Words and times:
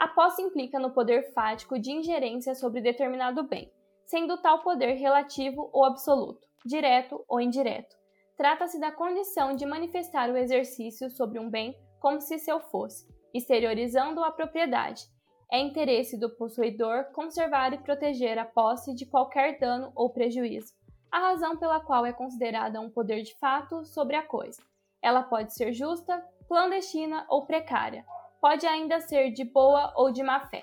A 0.00 0.08
posse 0.08 0.40
implica 0.40 0.78
no 0.78 0.92
poder 0.92 1.30
fático 1.34 1.78
de 1.78 1.92
ingerência 1.92 2.54
sobre 2.54 2.80
determinado 2.80 3.42
bem, 3.42 3.70
sendo 4.06 4.40
tal 4.40 4.60
poder 4.62 4.94
relativo 4.94 5.68
ou 5.74 5.84
absoluto, 5.84 6.48
direto 6.64 7.22
ou 7.28 7.38
indireto. 7.38 7.94
Trata-se 8.34 8.80
da 8.80 8.90
condição 8.90 9.54
de 9.54 9.66
manifestar 9.66 10.30
o 10.30 10.38
exercício 10.38 11.10
sobre 11.10 11.38
um 11.38 11.50
bem 11.50 11.76
como 12.00 12.18
se 12.18 12.38
seu 12.38 12.60
fosse, 12.60 13.06
exteriorizando 13.34 14.24
a 14.24 14.30
propriedade. 14.32 15.02
É 15.52 15.58
interesse 15.58 16.18
do 16.18 16.30
possuidor 16.30 17.12
conservar 17.12 17.74
e 17.74 17.78
proteger 17.78 18.38
a 18.38 18.46
posse 18.46 18.94
de 18.94 19.04
qualquer 19.04 19.58
dano 19.58 19.92
ou 19.94 20.08
prejuízo, 20.08 20.72
a 21.12 21.18
razão 21.18 21.58
pela 21.58 21.78
qual 21.78 22.06
é 22.06 22.12
considerada 22.14 22.80
um 22.80 22.88
poder 22.88 23.20
de 23.20 23.38
fato 23.38 23.84
sobre 23.84 24.16
a 24.16 24.22
coisa. 24.26 24.62
Ela 25.02 25.22
pode 25.22 25.54
ser 25.54 25.74
justa, 25.74 26.26
clandestina 26.48 27.26
ou 27.28 27.44
precária, 27.44 28.02
pode 28.40 28.66
ainda 28.66 29.00
ser 29.00 29.30
de 29.30 29.44
boa 29.44 29.92
ou 29.96 30.10
de 30.10 30.22
má 30.22 30.40
fé. 30.40 30.62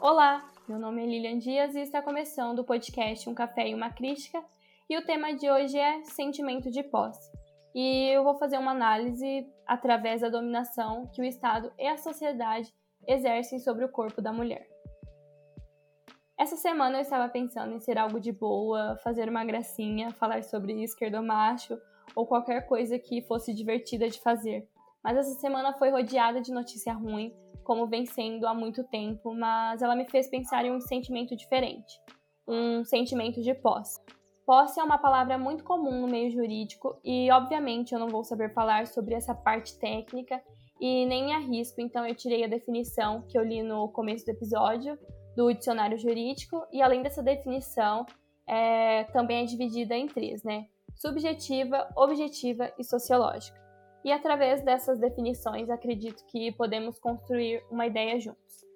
Olá, 0.00 0.50
meu 0.66 0.78
nome 0.78 1.02
é 1.02 1.06
Lilian 1.06 1.38
Dias 1.38 1.74
e 1.74 1.80
está 1.80 2.00
começando 2.00 2.60
o 2.60 2.64
podcast 2.64 3.28
Um 3.28 3.34
Café 3.34 3.68
e 3.68 3.74
uma 3.74 3.90
Crítica, 3.90 4.42
e 4.88 4.96
o 4.96 5.04
tema 5.04 5.34
de 5.34 5.50
hoje 5.50 5.78
é 5.78 6.02
sentimento 6.04 6.70
de 6.70 6.82
posse. 6.84 7.30
E 7.74 8.08
eu 8.14 8.24
vou 8.24 8.38
fazer 8.38 8.56
uma 8.56 8.70
análise 8.70 9.46
através 9.66 10.22
da 10.22 10.28
dominação 10.28 11.10
que 11.12 11.20
o 11.20 11.24
Estado 11.24 11.72
e 11.78 11.86
a 11.86 11.98
sociedade 11.98 12.72
exercem 13.06 13.58
sobre 13.58 13.84
o 13.84 13.92
corpo 13.92 14.22
da 14.22 14.32
mulher. 14.32 14.69
Essa 16.40 16.56
semana 16.56 16.96
eu 16.96 17.02
estava 17.02 17.28
pensando 17.28 17.74
em 17.74 17.80
ser 17.80 17.98
algo 17.98 18.18
de 18.18 18.32
boa, 18.32 18.96
fazer 19.04 19.28
uma 19.28 19.44
gracinha, 19.44 20.10
falar 20.12 20.42
sobre 20.42 20.82
esquerdomacho 20.82 21.78
ou 22.16 22.26
qualquer 22.26 22.66
coisa 22.66 22.98
que 22.98 23.20
fosse 23.20 23.52
divertida 23.52 24.08
de 24.08 24.18
fazer. 24.22 24.66
Mas 25.04 25.18
essa 25.18 25.38
semana 25.38 25.74
foi 25.74 25.90
rodeada 25.90 26.40
de 26.40 26.50
notícia 26.50 26.94
ruim, 26.94 27.30
como 27.62 27.86
vem 27.86 28.06
sendo 28.06 28.46
há 28.46 28.54
muito 28.54 28.82
tempo, 28.84 29.34
mas 29.34 29.82
ela 29.82 29.94
me 29.94 30.08
fez 30.08 30.30
pensar 30.30 30.64
em 30.64 30.72
um 30.72 30.80
sentimento 30.80 31.36
diferente, 31.36 32.00
um 32.48 32.86
sentimento 32.86 33.42
de 33.42 33.52
posse. 33.52 34.00
Posse 34.46 34.80
é 34.80 34.82
uma 34.82 34.96
palavra 34.96 35.36
muito 35.36 35.62
comum 35.62 36.00
no 36.00 36.08
meio 36.08 36.30
jurídico 36.30 36.98
e, 37.04 37.30
obviamente, 37.30 37.92
eu 37.92 38.00
não 38.00 38.08
vou 38.08 38.24
saber 38.24 38.54
falar 38.54 38.86
sobre 38.86 39.14
essa 39.14 39.34
parte 39.34 39.78
técnica 39.78 40.42
e 40.80 41.04
nem 41.04 41.34
arrisco, 41.34 41.82
então 41.82 42.06
eu 42.06 42.14
tirei 42.14 42.44
a 42.44 42.48
definição 42.48 43.26
que 43.28 43.36
eu 43.36 43.44
li 43.44 43.62
no 43.62 43.90
começo 43.90 44.24
do 44.24 44.30
episódio, 44.30 44.98
do 45.40 45.54
dicionário 45.54 45.96
jurídico, 45.96 46.66
e 46.70 46.82
além 46.82 47.00
dessa 47.00 47.22
definição, 47.22 48.04
é, 48.46 49.04
também 49.04 49.42
é 49.42 49.46
dividida 49.46 49.96
em 49.96 50.06
três, 50.06 50.42
né? 50.42 50.66
Subjetiva, 50.94 51.88
objetiva 51.96 52.70
e 52.78 52.84
sociológica. 52.84 53.58
E 54.04 54.12
através 54.12 54.62
dessas 54.62 54.98
definições, 54.98 55.70
acredito 55.70 56.22
que 56.26 56.52
podemos 56.52 56.98
construir 56.98 57.64
uma 57.70 57.86
ideia 57.86 58.20
juntos. 58.20 58.66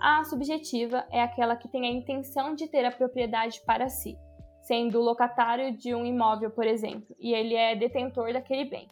A 0.00 0.22
subjetiva 0.22 1.04
é 1.10 1.20
aquela 1.20 1.56
que 1.56 1.68
tem 1.68 1.86
a 1.86 1.90
intenção 1.90 2.54
de 2.54 2.68
ter 2.68 2.84
a 2.84 2.92
propriedade 2.92 3.60
para 3.66 3.88
si, 3.88 4.16
sendo 4.60 5.00
locatário 5.00 5.76
de 5.76 5.92
um 5.92 6.06
imóvel, 6.06 6.52
por 6.52 6.68
exemplo, 6.68 7.16
e 7.18 7.34
ele 7.34 7.56
é 7.56 7.74
detentor 7.74 8.32
daquele 8.32 8.64
bem. 8.64 8.86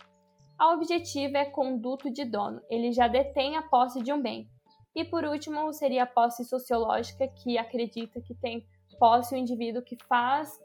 A 0.59 0.73
objetiva 0.73 1.39
é 1.39 1.45
conduto 1.45 2.11
de 2.11 2.25
dono, 2.25 2.61
ele 2.69 2.91
já 2.91 3.07
detém 3.07 3.57
a 3.57 3.63
posse 3.63 4.03
de 4.03 4.13
um 4.13 4.21
bem, 4.21 4.51
e 4.95 5.05
por 5.05 5.25
último, 5.25 5.73
seria 5.73 6.03
a 6.03 6.07
posse 6.07 6.45
sociológica, 6.45 7.29
que 7.29 7.57
acredita 7.57 8.21
que 8.21 8.35
tem 8.35 8.67
posse 8.99 9.35
o 9.35 9.39
indivíduo 9.39 9.83
que 9.83 9.97
faz 10.07 10.59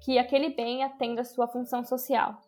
que 0.00 0.18
aquele 0.18 0.50
bem 0.50 0.82
atenda 0.82 1.22
sua 1.22 1.46
função 1.46 1.84
social. 1.84 2.40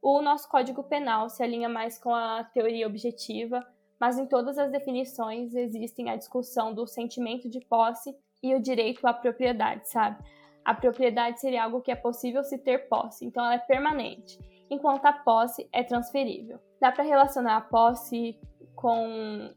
O 0.00 0.22
nosso 0.22 0.48
Código 0.48 0.84
Penal 0.84 1.28
se 1.28 1.42
alinha 1.42 1.68
mais 1.68 1.98
com 1.98 2.14
a 2.14 2.44
teoria 2.44 2.86
objetiva, 2.86 3.66
mas 3.98 4.18
em 4.18 4.26
todas 4.26 4.58
as 4.58 4.70
definições 4.70 5.54
existem 5.54 6.10
a 6.10 6.16
discussão 6.16 6.72
do 6.72 6.86
sentimento 6.86 7.48
de 7.48 7.60
posse 7.60 8.14
e 8.42 8.54
o 8.54 8.60
direito 8.60 9.06
à 9.06 9.12
propriedade, 9.12 9.88
sabe? 9.88 10.22
A 10.64 10.74
propriedade 10.74 11.40
seria 11.40 11.64
algo 11.64 11.80
que 11.80 11.90
é 11.90 11.96
possível 11.96 12.44
se 12.44 12.58
ter 12.58 12.88
posse, 12.88 13.24
então 13.24 13.44
ela 13.44 13.54
é 13.54 13.58
permanente, 13.58 14.38
enquanto 14.70 15.04
a 15.06 15.12
posse 15.12 15.68
é 15.72 15.82
transferível. 15.82 16.60
Dá 16.80 16.92
para 16.92 17.04
relacionar 17.04 17.56
a 17.56 17.60
posse 17.60 18.38
com 18.74 19.52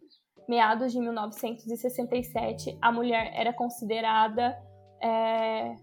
meados 0.47 0.91
de 0.91 0.99
1967, 0.99 2.77
a 2.81 2.91
mulher 2.91 3.31
era 3.35 3.53
considerada 3.53 4.57
é, 5.01 5.75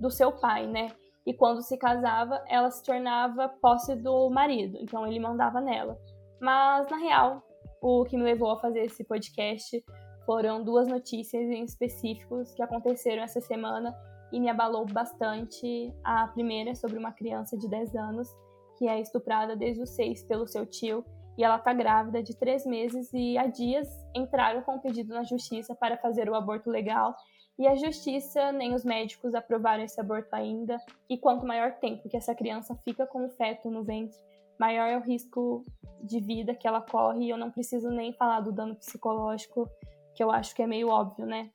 do 0.00 0.10
seu 0.10 0.32
pai, 0.32 0.66
né? 0.66 0.88
E 1.26 1.34
quando 1.34 1.62
se 1.62 1.76
casava, 1.76 2.42
ela 2.48 2.70
se 2.70 2.82
tornava 2.82 3.48
posse 3.48 3.96
do 3.96 4.30
marido, 4.30 4.78
então 4.80 5.06
ele 5.06 5.18
mandava 5.18 5.60
nela. 5.60 5.98
Mas, 6.40 6.88
na 6.88 6.98
real, 6.98 7.42
o 7.82 8.04
que 8.04 8.16
me 8.16 8.22
levou 8.22 8.52
a 8.52 8.60
fazer 8.60 8.80
esse 8.80 9.02
podcast 9.04 9.84
foram 10.24 10.62
duas 10.62 10.86
notícias 10.86 11.50
em 11.50 11.64
específicos 11.64 12.52
que 12.54 12.62
aconteceram 12.62 13.22
essa 13.22 13.40
semana 13.40 13.94
e 14.32 14.40
me 14.40 14.48
abalou 14.48 14.84
bastante. 14.86 15.92
A 16.04 16.28
primeira 16.28 16.70
é 16.70 16.74
sobre 16.74 16.98
uma 16.98 17.12
criança 17.12 17.56
de 17.56 17.68
10 17.68 17.94
anos 17.96 18.28
que 18.76 18.86
é 18.86 19.00
estuprada 19.00 19.56
desde 19.56 19.82
os 19.82 19.90
6 19.90 20.24
pelo 20.24 20.46
seu 20.46 20.66
tio 20.66 21.04
e 21.36 21.44
ela 21.44 21.56
está 21.56 21.72
grávida 21.72 22.22
de 22.22 22.34
três 22.34 22.64
meses 22.64 23.10
e 23.12 23.36
há 23.36 23.46
dias 23.46 23.88
entraram 24.14 24.62
com 24.62 24.76
um 24.76 24.80
pedido 24.80 25.12
na 25.12 25.22
justiça 25.22 25.74
para 25.74 25.96
fazer 25.98 26.28
o 26.30 26.34
aborto 26.34 26.70
legal. 26.70 27.14
E 27.58 27.66
a 27.66 27.74
justiça 27.74 28.52
nem 28.52 28.74
os 28.74 28.84
médicos 28.84 29.34
aprovaram 29.34 29.82
esse 29.82 30.00
aborto 30.00 30.34
ainda. 30.34 30.78
E 31.08 31.18
quanto 31.18 31.46
maior 31.46 31.72
tempo 31.78 32.08
que 32.08 32.16
essa 32.16 32.34
criança 32.34 32.74
fica 32.84 33.06
com 33.06 33.26
o 33.26 33.30
feto 33.30 33.70
no 33.70 33.82
ventre, 33.82 34.18
maior 34.58 34.88
é 34.88 34.96
o 34.96 35.02
risco 35.02 35.62
de 36.02 36.20
vida 36.20 36.54
que 36.54 36.66
ela 36.66 36.80
corre. 36.80 37.26
E 37.26 37.30
eu 37.30 37.38
não 37.38 37.50
preciso 37.50 37.88
nem 37.90 38.12
falar 38.12 38.40
do 38.40 38.52
dano 38.52 38.74
psicológico 38.76 39.68
que 40.14 40.22
eu 40.22 40.30
acho 40.30 40.54
que 40.54 40.62
é 40.62 40.66
meio 40.66 40.88
óbvio, 40.88 41.26
né? 41.26 41.50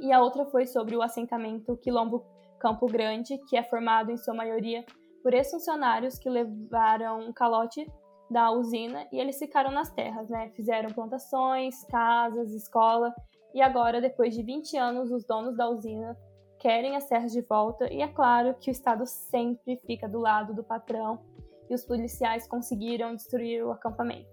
E 0.00 0.12
a 0.12 0.20
outra 0.20 0.44
foi 0.46 0.66
sobre 0.66 0.96
o 0.96 1.02
assentamento 1.02 1.76
Quilombo 1.78 2.24
Campo 2.58 2.86
Grande, 2.86 3.38
que 3.48 3.56
é 3.56 3.62
formado 3.62 4.10
em 4.10 4.16
sua 4.16 4.34
maioria 4.34 4.84
por 5.22 5.34
ex-funcionários 5.34 6.18
que 6.18 6.28
levaram 6.28 7.20
um 7.20 7.32
calote 7.32 7.86
da 8.30 8.50
usina 8.50 9.06
e 9.12 9.20
eles 9.20 9.38
ficaram 9.38 9.70
nas 9.70 9.90
terras, 9.90 10.28
né? 10.28 10.50
Fizeram 10.50 10.90
plantações, 10.90 11.84
casas, 11.84 12.52
escola 12.52 13.14
e 13.54 13.62
agora, 13.62 14.00
depois 14.00 14.34
de 14.34 14.42
20 14.42 14.76
anos, 14.76 15.10
os 15.10 15.24
donos 15.24 15.56
da 15.56 15.68
usina 15.68 16.16
querem 16.58 16.96
as 16.96 17.06
terras 17.06 17.32
de 17.32 17.40
volta 17.42 17.92
e 17.92 18.02
é 18.02 18.08
claro 18.08 18.54
que 18.54 18.70
o 18.70 18.72
Estado 18.72 19.06
sempre 19.06 19.80
fica 19.86 20.08
do 20.08 20.18
lado 20.18 20.54
do 20.54 20.64
patrão 20.64 21.20
e 21.68 21.74
os 21.74 21.84
policiais 21.84 22.46
conseguiram 22.46 23.14
destruir 23.14 23.64
o 23.64 23.72
acampamento. 23.72 24.28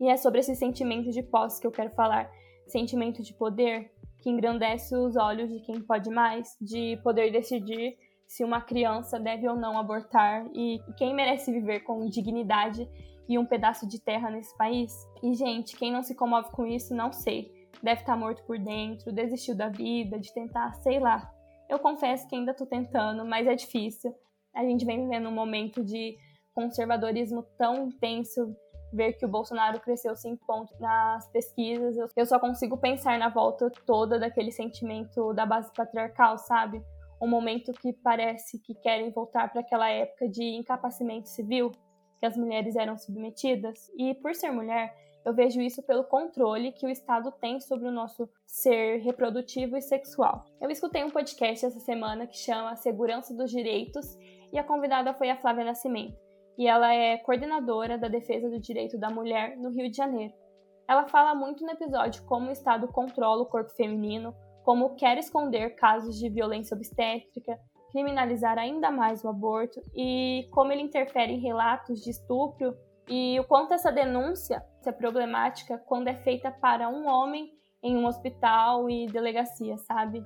E 0.00 0.08
é 0.08 0.16
sobre 0.16 0.40
esse 0.40 0.54
sentimento 0.56 1.10
de 1.10 1.22
posse 1.22 1.60
que 1.60 1.66
eu 1.66 1.70
quero 1.70 1.90
falar, 1.90 2.30
sentimento 2.66 3.22
de 3.22 3.32
poder 3.34 3.92
que 4.20 4.30
engrandece 4.30 4.96
os 4.96 5.16
olhos 5.16 5.50
de 5.50 5.60
quem 5.60 5.80
pode 5.80 6.10
mais, 6.10 6.56
de 6.60 6.96
poder 7.02 7.30
decidir 7.30 7.96
se 8.32 8.42
uma 8.42 8.62
criança 8.62 9.20
deve 9.20 9.46
ou 9.46 9.54
não 9.54 9.76
abortar 9.76 10.46
e 10.54 10.80
quem 10.96 11.14
merece 11.14 11.52
viver 11.52 11.80
com 11.80 12.08
dignidade 12.08 12.88
e 13.28 13.38
um 13.38 13.44
pedaço 13.44 13.86
de 13.86 14.00
terra 14.00 14.30
nesse 14.30 14.56
país. 14.56 14.90
E, 15.22 15.34
gente, 15.34 15.76
quem 15.76 15.92
não 15.92 16.02
se 16.02 16.14
comove 16.14 16.50
com 16.50 16.66
isso, 16.66 16.94
não 16.94 17.12
sei. 17.12 17.52
Deve 17.82 18.00
estar 18.00 18.14
tá 18.14 18.18
morto 18.18 18.42
por 18.44 18.58
dentro, 18.58 19.12
desistiu 19.12 19.54
da 19.54 19.68
vida, 19.68 20.18
de 20.18 20.32
tentar, 20.32 20.72
sei 20.76 20.98
lá. 20.98 21.30
Eu 21.68 21.78
confesso 21.78 22.26
que 22.26 22.34
ainda 22.34 22.54
tô 22.54 22.64
tentando, 22.64 23.22
mas 23.26 23.46
é 23.46 23.54
difícil. 23.54 24.14
A 24.54 24.64
gente 24.64 24.86
vem 24.86 25.02
vivendo 25.02 25.28
um 25.28 25.34
momento 25.34 25.84
de 25.84 26.16
conservadorismo 26.54 27.42
tão 27.58 27.88
intenso, 27.88 28.56
ver 28.94 29.12
que 29.12 29.26
o 29.26 29.28
Bolsonaro 29.28 29.78
cresceu 29.78 30.16
cinco 30.16 30.42
pontos 30.46 30.74
nas 30.80 31.28
pesquisas. 31.28 31.98
Eu 32.16 32.24
só 32.24 32.38
consigo 32.38 32.78
pensar 32.78 33.18
na 33.18 33.28
volta 33.28 33.70
toda 33.86 34.18
daquele 34.18 34.50
sentimento 34.50 35.34
da 35.34 35.44
base 35.44 35.70
patriarcal, 35.74 36.38
sabe? 36.38 36.82
Um 37.22 37.28
momento 37.28 37.72
que 37.72 37.92
parece 37.92 38.58
que 38.58 38.74
querem 38.74 39.12
voltar 39.12 39.48
para 39.52 39.60
aquela 39.60 39.88
época 39.88 40.28
de 40.28 40.42
incapacimento 40.42 41.28
civil, 41.28 41.70
que 42.18 42.26
as 42.26 42.36
mulheres 42.36 42.74
eram 42.74 42.98
submetidas. 42.98 43.88
E 43.96 44.12
por 44.14 44.34
ser 44.34 44.50
mulher, 44.50 44.92
eu 45.24 45.32
vejo 45.32 45.60
isso 45.60 45.80
pelo 45.84 46.02
controle 46.02 46.72
que 46.72 46.84
o 46.84 46.90
Estado 46.90 47.30
tem 47.40 47.60
sobre 47.60 47.86
o 47.86 47.92
nosso 47.92 48.28
ser 48.44 48.98
reprodutivo 49.02 49.76
e 49.76 49.80
sexual. 49.80 50.44
Eu 50.60 50.68
escutei 50.68 51.04
um 51.04 51.10
podcast 51.10 51.64
essa 51.64 51.78
semana 51.78 52.26
que 52.26 52.36
chama 52.36 52.74
Segurança 52.74 53.32
dos 53.32 53.52
Direitos 53.52 54.18
e 54.52 54.58
a 54.58 54.64
convidada 54.64 55.14
foi 55.14 55.30
a 55.30 55.36
Flávia 55.36 55.64
Nascimento. 55.64 56.18
E 56.58 56.66
ela 56.66 56.92
é 56.92 57.18
coordenadora 57.18 57.96
da 57.96 58.08
defesa 58.08 58.50
do 58.50 58.60
direito 58.60 58.98
da 58.98 59.10
mulher 59.10 59.56
no 59.56 59.70
Rio 59.70 59.88
de 59.88 59.96
Janeiro. 59.96 60.34
Ela 60.88 61.06
fala 61.06 61.36
muito 61.36 61.64
no 61.64 61.70
episódio 61.70 62.24
como 62.24 62.48
o 62.48 62.52
Estado 62.52 62.88
controla 62.88 63.42
o 63.42 63.46
corpo 63.46 63.70
feminino, 63.70 64.34
como 64.64 64.94
quer 64.94 65.18
esconder 65.18 65.74
casos 65.74 66.18
de 66.18 66.28
violência 66.28 66.76
obstétrica, 66.76 67.58
criminalizar 67.90 68.58
ainda 68.58 68.90
mais 68.90 69.22
o 69.24 69.28
aborto 69.28 69.80
e 69.94 70.48
como 70.50 70.72
ele 70.72 70.82
interfere 70.82 71.32
em 71.32 71.40
relatos 71.40 72.00
de 72.00 72.10
estupro 72.10 72.74
e 73.08 73.38
o 73.38 73.44
quanto 73.44 73.74
essa 73.74 73.92
denúncia 73.92 74.64
é 74.86 74.92
problemática 74.92 75.78
quando 75.86 76.08
é 76.08 76.14
feita 76.14 76.50
para 76.50 76.88
um 76.88 77.06
homem 77.06 77.50
em 77.82 77.96
um 77.96 78.06
hospital 78.06 78.88
e 78.88 79.06
delegacia, 79.06 79.76
sabe? 79.78 80.24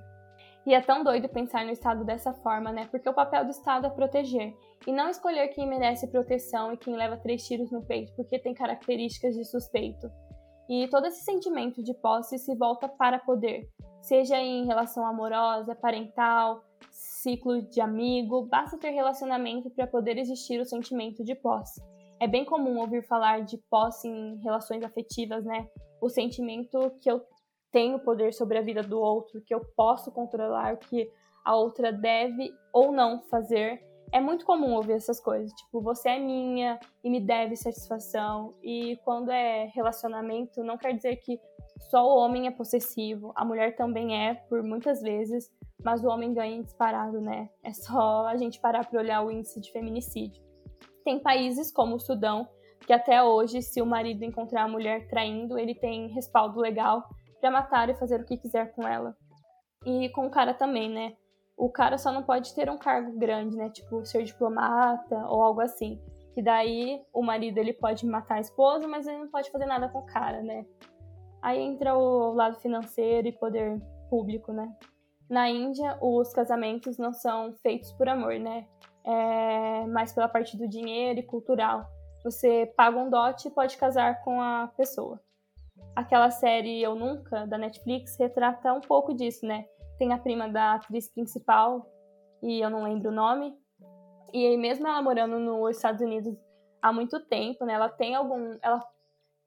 E 0.67 0.75
é 0.75 0.81
tão 0.81 1.03
doido 1.05 1.29
pensar 1.29 1.65
no 1.65 1.71
Estado 1.71 2.05
dessa 2.05 2.33
forma, 2.33 2.73
né? 2.73 2.89
Porque 2.91 3.09
o 3.09 3.15
papel 3.15 3.45
do 3.45 3.51
Estado 3.51 3.87
é 3.87 3.91
proteger. 3.91 4.53
E 4.87 4.93
não 4.93 5.09
escolher 5.09 5.49
quem 5.49 5.67
merece 5.67 6.11
proteção 6.11 6.73
e 6.73 6.77
quem 6.77 6.97
leva 6.97 7.17
três 7.17 7.47
tiros 7.47 7.71
no 7.71 7.83
peito, 7.83 8.13
porque 8.17 8.39
tem 8.39 8.53
características 8.53 9.35
de 9.35 9.45
suspeito. 9.45 10.11
E 10.69 10.89
todo 10.89 11.07
esse 11.07 11.25
sentimento 11.25 11.83
de 11.83 11.95
posse 11.95 12.37
se 12.39 12.55
volta 12.57 12.89
para 12.89 13.21
poder, 13.21 13.69
seja 14.07 14.39
em 14.39 14.67
relação 14.67 15.05
amorosa, 15.05 15.75
parental, 15.75 16.65
ciclo 16.91 17.61
de 17.61 17.81
amigo, 17.81 18.47
basta 18.47 18.79
ter 18.79 18.91
relacionamento 18.91 19.69
para 19.71 19.87
poder 19.87 20.17
existir 20.17 20.61
o 20.61 20.65
sentimento 20.65 21.25
de 21.25 21.35
posse. 21.35 21.83
É 22.21 22.29
bem 22.29 22.45
comum 22.45 22.79
ouvir 22.79 23.03
falar 23.03 23.45
de 23.45 23.59
posse 23.69 24.09
em 24.09 24.37
relações 24.43 24.85
afetivas, 24.85 25.45
né? 25.45 25.69
O 26.01 26.09
sentimento 26.09 26.93
que 27.01 27.11
eu 27.11 27.21
tenho 27.73 27.99
poder 27.99 28.33
sobre 28.33 28.59
a 28.59 28.63
vida 28.63 28.81
do 28.81 28.99
outro, 29.01 29.43
que 29.45 29.53
eu 29.53 29.61
posso 29.77 30.13
controlar 30.13 30.75
o 30.75 30.79
que 30.79 31.11
a 31.45 31.57
outra 31.57 31.93
deve 31.93 32.55
ou 32.73 32.93
não 32.93 33.23
fazer. 33.23 33.85
É 34.13 34.21
muito 34.21 34.47
comum 34.47 34.75
ouvir 34.75 34.93
essas 34.93 35.21
coisas, 35.21 35.53
tipo, 35.53 35.83
você 35.83 36.11
é 36.11 36.19
minha 36.21 36.79
e 37.03 37.11
me 37.11 37.21
deve 37.21 37.57
satisfação. 37.57 38.55
E 38.63 38.97
quando 39.05 39.33
é 39.33 39.65
relacionamento, 39.75 40.63
não 40.63 40.79
quer 40.79 40.93
dizer 40.93 41.17
que 41.17 41.41
só 41.79 42.07
o 42.07 42.19
homem 42.19 42.47
é 42.47 42.51
possessivo, 42.51 43.33
a 43.37 43.45
mulher 43.45 43.77
também 43.77 44.29
é, 44.29 44.35
por 44.35 44.63
muitas 44.63 45.01
vezes, 45.01 45.51
mas 45.83 46.03
o 46.03 46.09
homem 46.09 46.33
ganha 46.33 46.63
disparado, 46.63 47.21
né? 47.21 47.49
É 47.63 47.73
só 47.73 48.27
a 48.27 48.37
gente 48.37 48.61
parar 48.61 48.87
para 48.87 49.01
olhar 49.01 49.23
o 49.23 49.31
índice 49.31 49.61
de 49.61 49.71
feminicídio. 49.71 50.43
Tem 51.05 51.21
países 51.21 51.71
como 51.71 51.97
o 51.97 52.01
Sudão, 52.01 52.49
que 52.87 52.93
até 52.93 53.23
hoje, 53.23 53.63
se 53.63 53.81
o 53.83 53.87
marido 53.87 54.25
encontrar 54.25 54.63
a 54.63 54.69
mulher 54.69 55.07
traindo, 55.09 55.59
ele 55.59 55.75
tem 55.75 56.09
respaldo 56.09 56.61
legal 56.61 57.05
para 57.41 57.51
matar 57.51 57.89
e 57.89 57.95
fazer 57.95 58.21
o 58.21 58.25
que 58.25 58.37
quiser 58.37 58.73
com 58.73 58.87
ela. 58.87 59.17
E 59.85 60.09
com 60.11 60.27
o 60.27 60.31
cara 60.31 60.55
também, 60.55 60.91
né? 60.91 61.15
O 61.57 61.71
cara 61.71 61.97
só 61.99 62.13
não 62.13 62.23
pode 62.23 62.55
ter 62.55 62.69
um 62.69 62.79
cargo 62.79 63.19
grande, 63.19 63.57
né? 63.57 63.71
Tipo, 63.71 64.05
ser 64.05 64.25
diplomata 64.25 65.17
ou 65.29 65.43
algo 65.43 65.61
assim. 65.61 66.01
Que 66.35 66.43
daí 66.43 67.01
o 67.13 67.23
marido 67.23 67.59
ele 67.59 67.73
pode 67.73 68.05
matar 68.05 68.37
a 68.37 68.41
esposa, 68.41 68.87
mas 68.87 69.07
ele 69.07 69.19
não 69.19 69.29
pode 69.29 69.51
fazer 69.51 69.67
nada 69.67 69.89
com 69.89 70.01
o 70.01 70.07
cara, 70.07 70.43
né? 70.43 70.67
Aí 71.43 71.61
entra 71.61 71.97
o 71.97 72.33
lado 72.33 72.59
financeiro 72.61 73.29
e 73.29 73.33
poder 73.33 73.81
público, 74.09 74.53
né? 74.53 74.75
Na 75.29 75.49
Índia, 75.51 75.99
os 76.01 76.33
casamentos 76.33 76.99
não 76.99 77.13
são 77.13 77.53
feitos 77.63 77.93
por 77.93 78.09
amor, 78.09 78.39
né? 78.39 78.67
É 79.05 79.87
mais 79.87 80.13
pela 80.13 80.29
parte 80.29 80.57
do 80.57 80.69
dinheiro 80.69 81.21
e 81.21 81.23
cultural. 81.23 81.87
Você 82.25 82.73
paga 82.77 82.99
um 82.99 83.11
dote 83.11 83.49
e 83.49 83.51
pode 83.51 83.77
casar 83.77 84.23
com 84.23 84.41
a 84.41 84.73
pessoa 84.77 85.21
aquela 85.97 86.31
série 86.31 86.83
Eu 86.83 86.95
Nunca, 86.95 87.47
da 87.47 87.57
Netflix, 87.57 88.17
retrata 88.19 88.73
um 88.73 88.81
pouco 88.81 89.15
disso, 89.15 89.47
né? 89.47 89.65
Tem 89.99 90.13
a 90.13 90.19
prima 90.19 90.47
da 90.47 90.75
atriz 90.75 91.09
principal, 91.09 91.91
e 92.43 92.61
eu 92.61 92.69
não 92.69 92.85
lembro 92.85 93.11
o 93.11 93.15
nome. 93.15 93.57
E 94.33 94.47
aí, 94.47 94.57
mesmo 94.59 94.87
ela 94.87 95.01
morando 95.01 95.39
nos 95.39 95.77
Estados 95.77 96.03
Unidos 96.03 96.37
há 96.83 96.93
muito 96.93 97.19
tempo, 97.27 97.65
né? 97.65 97.73
Ela 97.73 97.89
tem 97.89 98.15
algum. 98.15 98.59
Ela 98.63 98.87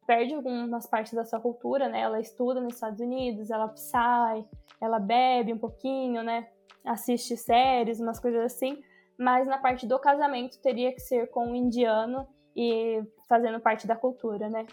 perde 0.09 0.33
algumas 0.33 0.87
partes 0.87 1.13
da 1.13 1.23
sua 1.23 1.39
cultura, 1.39 1.87
né? 1.87 2.01
Ela 2.01 2.19
estuda 2.19 2.59
nos 2.59 2.73
Estados 2.73 2.99
Unidos, 2.99 3.51
ela 3.51 3.71
sai, 3.75 4.43
ela 4.81 4.97
bebe 4.97 5.53
um 5.53 5.57
pouquinho, 5.59 6.23
né? 6.23 6.47
Assiste 6.83 7.37
séries, 7.37 7.99
umas 7.99 8.19
coisas 8.19 8.43
assim. 8.43 8.81
Mas 9.19 9.45
na 9.45 9.59
parte 9.59 9.85
do 9.85 9.99
casamento 9.99 10.59
teria 10.63 10.91
que 10.91 10.99
ser 10.99 11.29
com 11.29 11.49
um 11.49 11.55
indiano 11.55 12.27
e 12.55 13.03
fazendo 13.27 13.59
parte 13.59 13.85
da 13.85 13.95
cultura, 13.95 14.49
né? 14.49 14.65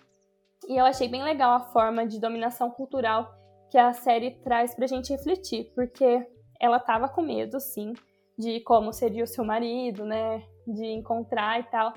E 0.66 0.80
eu 0.80 0.86
achei 0.86 1.06
bem 1.06 1.22
legal 1.22 1.52
a 1.52 1.60
forma 1.60 2.06
de 2.06 2.18
dominação 2.18 2.70
cultural 2.70 3.30
que 3.70 3.76
a 3.76 3.92
série 3.92 4.30
traz 4.42 4.74
pra 4.74 4.86
gente 4.86 5.12
refletir, 5.12 5.70
porque 5.74 6.26
ela 6.58 6.80
tava 6.80 7.10
com 7.10 7.20
medo, 7.20 7.60
sim, 7.60 7.92
de 8.38 8.60
como 8.60 8.90
seria 8.90 9.24
o 9.24 9.26
seu 9.26 9.44
marido, 9.44 10.02
né? 10.02 10.42
De 10.66 10.86
encontrar 10.86 11.60
e 11.60 11.64
tal, 11.64 11.92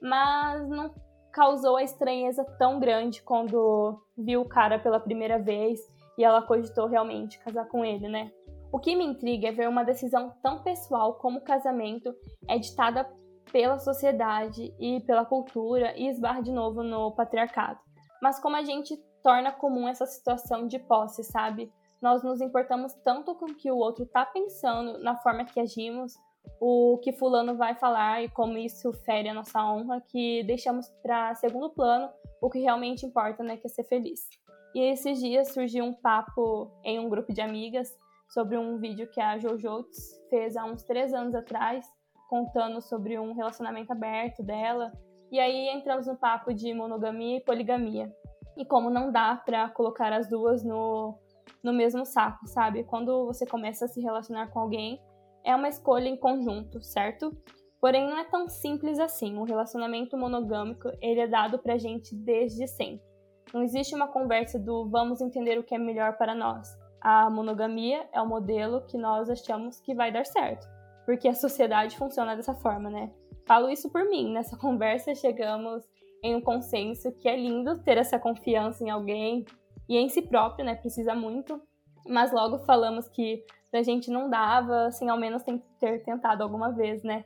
mas 0.00 0.66
não 0.70 0.90
causou 1.38 1.76
a 1.76 1.84
estranheza 1.84 2.44
tão 2.58 2.80
grande 2.80 3.22
quando 3.22 4.02
viu 4.16 4.40
o 4.40 4.48
cara 4.48 4.76
pela 4.76 4.98
primeira 4.98 5.38
vez 5.38 5.80
e 6.18 6.24
ela 6.24 6.42
cogitou 6.42 6.88
realmente 6.88 7.38
casar 7.38 7.68
com 7.68 7.84
ele, 7.84 8.08
né? 8.08 8.32
O 8.72 8.80
que 8.80 8.96
me 8.96 9.04
intriga 9.04 9.48
é 9.48 9.52
ver 9.52 9.68
uma 9.68 9.84
decisão 9.84 10.34
tão 10.42 10.64
pessoal 10.64 11.14
como 11.14 11.38
o 11.38 11.44
casamento 11.44 12.12
é 12.48 12.58
ditada 12.58 13.08
pela 13.52 13.78
sociedade 13.78 14.74
e 14.80 15.00
pela 15.06 15.24
cultura 15.24 15.96
e 15.96 16.08
esbarra 16.08 16.42
de 16.42 16.50
novo 16.50 16.82
no 16.82 17.12
patriarcado 17.12 17.78
mas 18.20 18.40
como 18.40 18.56
a 18.56 18.62
gente 18.62 18.96
torna 19.22 19.52
comum 19.52 19.88
essa 19.88 20.06
situação 20.06 20.66
de 20.66 20.78
posse, 20.78 21.22
sabe? 21.24 21.72
Nós 22.00 22.22
nos 22.22 22.40
importamos 22.40 22.94
tanto 23.04 23.34
com 23.34 23.46
o 23.46 23.54
que 23.54 23.70
o 23.70 23.76
outro 23.76 24.06
tá 24.06 24.24
pensando, 24.24 24.98
na 24.98 25.16
forma 25.16 25.44
que 25.44 25.60
agimos, 25.60 26.14
o 26.60 26.98
que 27.02 27.12
fulano 27.12 27.56
vai 27.56 27.74
falar 27.74 28.22
e 28.22 28.28
como 28.28 28.58
isso 28.58 28.92
fere 29.04 29.28
a 29.28 29.34
nossa 29.34 29.64
honra, 29.64 30.00
que 30.00 30.42
deixamos 30.44 30.88
para 31.02 31.34
segundo 31.34 31.70
plano 31.70 32.10
o 32.40 32.50
que 32.50 32.58
realmente 32.58 33.06
importa, 33.06 33.42
né, 33.42 33.56
que 33.56 33.66
é 33.66 33.70
ser 33.70 33.84
feliz. 33.84 34.28
E 34.74 34.80
esses 34.80 35.18
dias 35.18 35.52
surgiu 35.52 35.84
um 35.84 35.94
papo 35.94 36.70
em 36.84 36.98
um 36.98 37.08
grupo 37.08 37.32
de 37.32 37.40
amigas 37.40 37.96
sobre 38.28 38.56
um 38.58 38.78
vídeo 38.78 39.08
que 39.08 39.20
a 39.20 39.38
Jojo 39.38 39.84
fez 40.28 40.56
há 40.56 40.64
uns 40.64 40.82
três 40.82 41.14
anos 41.14 41.34
atrás, 41.34 41.86
contando 42.28 42.80
sobre 42.80 43.18
um 43.18 43.32
relacionamento 43.32 43.90
aberto 43.92 44.42
dela 44.42 44.92
e 45.30 45.38
aí 45.38 45.68
entramos 45.68 46.06
no 46.06 46.16
papo 46.16 46.54
de 46.54 46.72
monogamia 46.72 47.36
e 47.36 47.44
poligamia. 47.44 48.12
E 48.56 48.64
como 48.64 48.90
não 48.90 49.12
dá 49.12 49.36
para 49.36 49.68
colocar 49.70 50.12
as 50.12 50.28
duas 50.28 50.64
no, 50.64 51.18
no 51.62 51.72
mesmo 51.72 52.04
saco, 52.04 52.46
sabe? 52.46 52.84
Quando 52.84 53.26
você 53.26 53.46
começa 53.46 53.84
a 53.84 53.88
se 53.88 54.00
relacionar 54.00 54.48
com 54.48 54.58
alguém, 54.58 55.00
é 55.44 55.54
uma 55.54 55.68
escolha 55.68 56.08
em 56.08 56.16
conjunto, 56.16 56.82
certo? 56.82 57.36
Porém, 57.80 58.08
não 58.08 58.18
é 58.18 58.24
tão 58.24 58.48
simples 58.48 58.98
assim. 58.98 59.36
O 59.36 59.44
relacionamento 59.44 60.16
monogâmico, 60.16 60.90
ele 61.00 61.20
é 61.20 61.26
dado 61.26 61.58
pra 61.58 61.78
gente 61.78 62.14
desde 62.14 62.66
sempre. 62.66 63.06
Não 63.52 63.62
existe 63.62 63.94
uma 63.94 64.08
conversa 64.08 64.58
do 64.58 64.88
vamos 64.88 65.20
entender 65.20 65.58
o 65.58 65.62
que 65.62 65.74
é 65.74 65.78
melhor 65.78 66.16
para 66.16 66.34
nós. 66.34 66.68
A 67.00 67.30
monogamia 67.30 68.08
é 68.12 68.20
o 68.20 68.28
modelo 68.28 68.84
que 68.86 68.98
nós 68.98 69.30
achamos 69.30 69.80
que 69.80 69.94
vai 69.94 70.12
dar 70.12 70.26
certo, 70.26 70.66
porque 71.06 71.28
a 71.28 71.34
sociedade 71.34 71.96
funciona 71.96 72.34
dessa 72.34 72.54
forma, 72.54 72.90
né? 72.90 73.10
Falo 73.46 73.70
isso 73.70 73.88
por 73.90 74.04
mim. 74.04 74.32
Nessa 74.32 74.56
conversa 74.58 75.14
chegamos 75.14 75.84
em 76.22 76.34
um 76.34 76.40
consenso 76.40 77.12
que 77.12 77.28
é 77.28 77.36
lindo 77.36 77.78
ter 77.82 77.96
essa 77.96 78.18
confiança 78.18 78.84
em 78.84 78.90
alguém 78.90 79.46
e 79.88 79.96
em 79.96 80.08
si 80.08 80.20
próprio, 80.20 80.64
né? 80.64 80.74
Precisa 80.74 81.14
muito. 81.14 81.60
Mas 82.08 82.32
logo 82.32 82.58
falamos 82.60 83.08
que 83.08 83.44
a 83.72 83.82
gente 83.82 84.10
não 84.10 84.30
dava 84.30 84.90
sem 84.90 85.08
ao 85.08 85.18
menos 85.18 85.42
ter 85.78 86.02
tentado 86.04 86.42
alguma 86.42 86.72
vez, 86.72 87.02
né? 87.02 87.24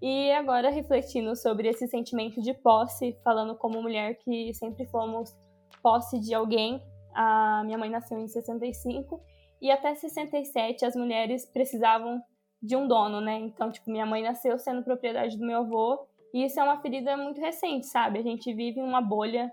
E 0.00 0.32
agora 0.32 0.70
refletindo 0.70 1.36
sobre 1.36 1.68
esse 1.68 1.86
sentimento 1.86 2.40
de 2.40 2.54
posse, 2.54 3.16
falando 3.22 3.54
como 3.54 3.80
mulher 3.80 4.16
que 4.16 4.52
sempre 4.54 4.86
fomos 4.86 5.36
posse 5.82 6.18
de 6.18 6.34
alguém. 6.34 6.82
A 7.14 7.62
minha 7.64 7.78
mãe 7.78 7.90
nasceu 7.90 8.18
em 8.18 8.26
65 8.26 9.20
e 9.60 9.70
até 9.70 9.94
67 9.94 10.84
as 10.84 10.96
mulheres 10.96 11.46
precisavam 11.46 12.20
de 12.60 12.74
um 12.74 12.88
dono, 12.88 13.20
né? 13.20 13.38
Então, 13.38 13.70
tipo, 13.70 13.90
minha 13.90 14.06
mãe 14.06 14.22
nasceu 14.22 14.58
sendo 14.58 14.82
propriedade 14.82 15.36
do 15.36 15.46
meu 15.46 15.60
avô, 15.60 16.06
e 16.32 16.44
isso 16.44 16.58
é 16.58 16.62
uma 16.62 16.80
ferida 16.80 17.16
muito 17.16 17.40
recente, 17.40 17.86
sabe? 17.86 18.18
A 18.18 18.22
gente 18.22 18.52
vive 18.54 18.80
uma 18.80 19.00
bolha 19.00 19.52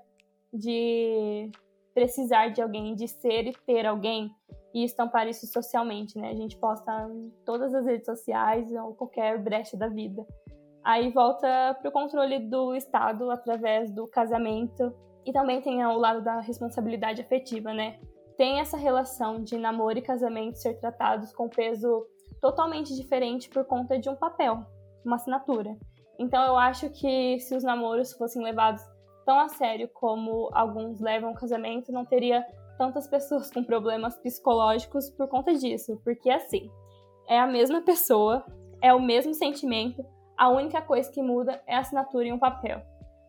de 0.53 1.51
precisar 1.93 2.49
de 2.49 2.61
alguém, 2.61 2.95
de 2.95 3.07
ser 3.07 3.47
e 3.47 3.53
ter 3.65 3.85
alguém 3.85 4.31
e 4.73 4.83
estampar 4.83 5.27
isso 5.27 5.47
socialmente, 5.47 6.17
né? 6.17 6.29
A 6.29 6.35
gente 6.35 6.57
posta 6.57 7.09
em 7.09 7.31
todas 7.45 7.73
as 7.73 7.85
redes 7.85 8.05
sociais 8.05 8.71
ou 8.71 8.93
qualquer 8.93 9.41
brecha 9.41 9.75
da 9.75 9.87
vida. 9.87 10.25
Aí 10.83 11.11
volta 11.11 11.75
para 11.79 11.89
o 11.89 11.91
controle 11.91 12.39
do 12.39 12.75
Estado 12.75 13.29
através 13.31 13.91
do 13.91 14.07
casamento 14.07 14.93
e 15.25 15.31
também 15.31 15.61
tem 15.61 15.85
o 15.85 15.97
lado 15.97 16.23
da 16.23 16.39
responsabilidade 16.39 17.21
afetiva, 17.21 17.73
né? 17.73 17.99
Tem 18.37 18.59
essa 18.59 18.77
relação 18.77 19.43
de 19.43 19.57
namoro 19.57 19.97
e 19.97 20.01
casamento 20.01 20.57
ser 20.57 20.75
tratados 20.79 21.33
com 21.33 21.49
peso 21.49 22.05
totalmente 22.39 22.95
diferente 22.95 23.49
por 23.49 23.65
conta 23.65 23.99
de 23.99 24.09
um 24.09 24.15
papel, 24.15 24.65
uma 25.03 25.17
assinatura. 25.17 25.75
Então 26.17 26.43
eu 26.43 26.57
acho 26.57 26.89
que 26.89 27.39
se 27.39 27.55
os 27.55 27.63
namoros 27.63 28.13
fossem 28.13 28.41
levados 28.41 28.81
tão 29.25 29.39
a 29.39 29.49
sério 29.49 29.89
como 29.93 30.49
alguns 30.53 30.99
levam 30.99 31.31
o 31.31 31.35
casamento, 31.35 31.91
não 31.91 32.05
teria 32.05 32.45
tantas 32.79 33.05
pessoas 33.07 33.51
com 33.51 33.61
problemas 33.61 34.17
psicológicos 34.17 35.09
por 35.09 35.27
conta 35.27 35.53
disso, 35.53 35.99
porque 36.01 36.29
assim, 36.29 36.71
é 37.27 37.37
a 37.37 37.45
mesma 37.45 37.81
pessoa, 37.81 38.45
é 38.81 38.93
o 38.93 39.01
mesmo 39.01 39.33
sentimento, 39.33 40.01
a 40.37 40.47
única 40.47 40.81
coisa 40.81 41.11
que 41.11 41.21
muda 41.21 41.61
é 41.67 41.75
a 41.75 41.79
assinatura 41.79 42.25
em 42.25 42.31
um 42.31 42.39
papel. 42.39 42.81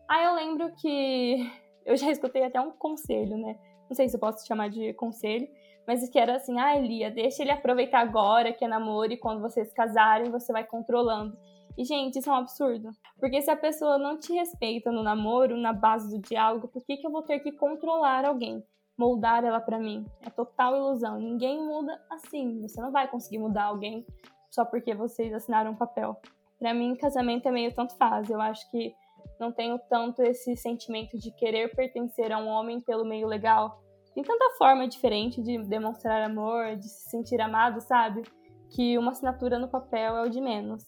Aí 0.09 0.25
eu 0.25 0.35
lembro 0.35 0.73
que 0.75 1.51
eu 1.85 1.97
já 1.97 2.09
escutei 2.09 2.45
até 2.45 2.61
um 2.61 2.71
conselho, 2.71 3.37
né? 3.37 3.59
Não 3.89 3.95
sei 3.95 4.07
se 4.07 4.15
eu 4.15 4.19
posso 4.21 4.47
chamar 4.47 4.69
de 4.69 4.93
conselho, 4.93 5.49
mas 5.85 6.07
que 6.09 6.17
era 6.17 6.37
assim, 6.37 6.57
ah, 6.57 6.77
Elia, 6.77 7.11
deixa 7.11 7.41
ele 7.41 7.51
aproveitar 7.51 7.99
agora 7.99 8.53
que 8.53 8.63
é 8.63 8.67
namoro 8.69 9.11
e 9.11 9.17
quando 9.17 9.41
vocês 9.41 9.73
casarem 9.73 10.31
você 10.31 10.53
vai 10.53 10.63
controlando. 10.63 11.37
E, 11.77 11.83
gente, 11.83 12.19
isso 12.19 12.29
é 12.29 12.33
um 12.33 12.37
absurdo. 12.37 12.91
Porque 13.19 13.41
se 13.41 13.51
a 13.51 13.55
pessoa 13.57 13.97
não 13.97 14.17
te 14.17 14.31
respeita 14.31 14.91
no 14.91 15.03
namoro, 15.03 15.57
na 15.57 15.73
base 15.73 16.09
do 16.09 16.21
diálogo, 16.21 16.69
por 16.69 16.85
que, 16.85 16.95
que 16.95 17.05
eu 17.05 17.11
vou 17.11 17.21
ter 17.21 17.39
que 17.39 17.51
controlar 17.51 18.23
alguém? 18.23 18.63
Moldar 18.97 19.43
ela 19.43 19.59
para 19.59 19.79
mim. 19.79 20.05
É 20.25 20.29
total 20.29 20.75
ilusão. 20.75 21.17
Ninguém 21.17 21.59
muda 21.65 21.99
assim. 22.09 22.61
Você 22.61 22.81
não 22.81 22.91
vai 22.91 23.07
conseguir 23.07 23.39
mudar 23.39 23.65
alguém 23.65 24.05
só 24.49 24.65
porque 24.65 24.93
vocês 24.93 25.33
assinaram 25.33 25.71
um 25.71 25.75
papel. 25.75 26.19
Para 26.59 26.73
mim, 26.73 26.95
casamento 26.95 27.47
é 27.47 27.51
meio 27.51 27.73
tanto 27.73 27.95
faz. 27.95 28.29
Eu 28.29 28.39
acho 28.39 28.69
que 28.69 28.93
não 29.39 29.51
tenho 29.51 29.79
tanto 29.89 30.21
esse 30.21 30.55
sentimento 30.55 31.17
de 31.17 31.31
querer 31.31 31.73
pertencer 31.75 32.31
a 32.31 32.37
um 32.37 32.47
homem 32.47 32.79
pelo 32.79 33.03
meio 33.03 33.27
legal. 33.27 33.81
Tem 34.13 34.23
tanta 34.23 34.55
forma 34.57 34.87
diferente 34.87 35.41
de 35.41 35.57
demonstrar 35.63 36.21
amor, 36.21 36.75
de 36.75 36.87
se 36.87 37.09
sentir 37.09 37.41
amado, 37.41 37.81
sabe? 37.81 38.21
Que 38.69 38.97
uma 38.97 39.11
assinatura 39.11 39.57
no 39.57 39.67
papel 39.67 40.17
é 40.17 40.21
o 40.21 40.29
de 40.29 40.39
menos. 40.39 40.83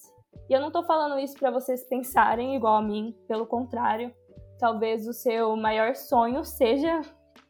E 0.50 0.54
eu 0.54 0.62
não 0.62 0.72
tô 0.72 0.84
falando 0.84 1.20
isso 1.20 1.36
para 1.40 1.50
vocês 1.50 1.88
pensarem 1.88 2.56
igual 2.56 2.76
a 2.76 2.82
mim, 2.82 3.16
pelo 3.28 3.48
contrário. 3.48 4.14
Talvez 4.60 5.08
o 5.08 5.14
seu 5.14 5.56
maior 5.56 5.96
sonho 5.96 6.44
seja 6.44 7.02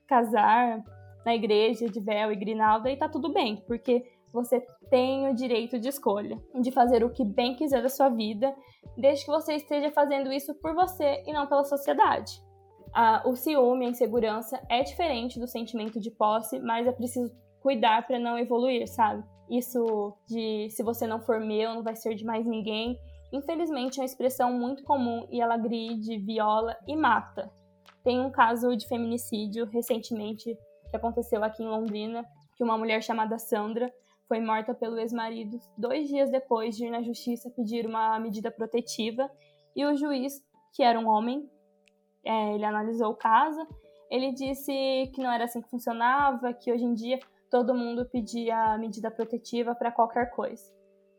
casar 0.08 0.84
na 1.26 1.36
igreja 1.36 1.88
de 1.90 2.00
véu 2.00 2.32
e 2.32 2.36
grinalda 2.36 2.90
e 2.92 2.98
tá 2.98 3.08
tudo 3.08 3.32
bem, 3.32 3.64
porque 3.68 4.04
você 4.34 4.66
tem 4.90 5.30
o 5.30 5.36
direito 5.36 5.80
de 5.80 5.88
escolha, 5.88 6.38
de 6.60 6.72
fazer 6.72 7.04
o 7.04 7.10
que 7.10 7.24
bem 7.24 7.56
quiser 7.56 7.82
da 7.82 7.90
sua 7.90 8.10
vida, 8.10 8.54
desde 8.98 9.26
que 9.26 9.32
você 9.32 9.54
esteja 9.56 9.92
fazendo 9.92 10.32
isso 10.32 10.56
por 10.56 10.74
você 10.74 11.24
e 11.26 11.32
não 11.32 11.48
pela 11.48 11.64
sociedade. 11.64 12.42
Ah, 12.94 13.24
o 13.26 13.36
ciúme, 13.36 13.86
a 13.86 13.90
insegurança 13.90 14.62
é 14.70 14.84
diferente 14.84 15.40
do 15.40 15.48
sentimento 15.48 16.00
de 16.00 16.12
posse, 16.12 16.60
mas 16.60 16.88
é 16.88 16.92
preciso 16.92 17.34
cuidar 17.62 18.06
para 18.06 18.20
não 18.20 18.38
evoluir, 18.38 18.88
sabe? 18.88 19.24
Isso 19.50 20.16
de 20.28 20.70
se 20.70 20.84
você 20.84 21.08
não 21.08 21.20
for 21.20 21.40
meu, 21.40 21.76
não 21.76 21.84
vai 21.84 21.96
ser 21.96 22.16
de 22.16 22.26
mais 22.26 22.46
ninguém. 22.46 22.98
Infelizmente, 23.32 24.00
é 24.00 24.02
uma 24.02 24.06
expressão 24.06 24.52
muito 24.52 24.84
comum 24.84 25.28
e 25.32 25.42
ela 25.42 25.56
agride, 25.56 26.18
viola 26.20 26.76
e 26.88 26.96
mata. 26.96 27.52
Tem 28.04 28.20
um 28.20 28.30
caso 28.30 28.76
de 28.76 28.88
feminicídio 28.88 29.66
recentemente 29.66 30.58
que 30.90 30.96
aconteceu 30.96 31.44
aqui 31.44 31.64
em 31.64 31.68
Londrina, 31.68 32.26
que 32.56 32.64
uma 32.64 32.78
mulher 32.78 33.02
chamada 33.02 33.40
Sandra 33.40 33.92
foi 34.28 34.40
morta 34.40 34.74
pelo 34.74 35.00
ex-marido 35.00 35.58
dois 35.78 36.08
dias 36.08 36.30
depois 36.30 36.76
de 36.76 36.86
ir 36.86 36.90
na 36.90 37.02
justiça 37.02 37.50
pedir 37.50 37.86
uma 37.86 38.20
medida 38.20 38.52
protetiva 38.52 39.30
e 39.76 39.86
o 39.86 39.96
juiz, 39.96 40.42
que 40.74 40.84
era 40.84 41.00
um 41.00 41.08
homem, 41.08 41.50
é, 42.24 42.54
ele 42.54 42.66
analisou 42.66 43.12
o 43.12 43.16
caso, 43.16 43.66
ele 44.10 44.32
disse 44.32 44.72
que 45.14 45.22
não 45.22 45.32
era 45.32 45.46
assim 45.46 45.62
que 45.62 45.70
funcionava, 45.70 46.54
que 46.54 46.72
hoje 46.72 46.84
em 46.84 46.94
dia 46.94 47.20
todo 47.50 47.74
mundo 47.74 48.06
pedia 48.06 48.78
medida 48.78 49.10
protetiva 49.10 49.76
para 49.76 49.92
qualquer 49.92 50.30
coisa. 50.32 50.64